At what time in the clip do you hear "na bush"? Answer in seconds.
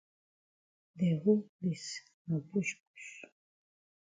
2.27-2.73